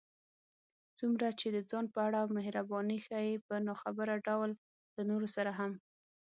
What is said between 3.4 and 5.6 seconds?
په ناخبره ډول له نورو سره